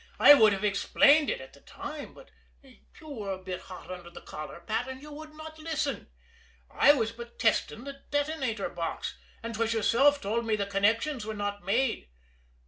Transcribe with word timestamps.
I 0.19 0.33
would 0.33 0.51
have 0.51 0.63
explained 0.63 1.29
it 1.29 1.41
at 1.41 1.53
the 1.53 1.59
time, 1.61 2.15
but 2.15 2.31
you 2.63 3.07
were 3.07 3.33
a 3.33 3.37
bit 3.37 3.59
hot 3.61 3.91
under 3.91 4.09
the 4.09 4.19
collar, 4.21 4.61
Pat, 4.65 4.87
and 4.87 4.99
you 4.99 5.11
would 5.11 5.35
not 5.35 5.59
listen. 5.59 6.09
I 6.71 6.91
was 6.93 7.11
but 7.11 7.37
testing 7.37 7.83
the 7.83 8.01
detonator 8.09 8.69
box, 8.69 9.15
and 9.43 9.53
'twas 9.53 9.73
yourself 9.73 10.19
told 10.19 10.43
me 10.47 10.55
the 10.55 10.65
connections 10.65 11.23
were 11.23 11.35
not 11.35 11.63
made." 11.63 12.09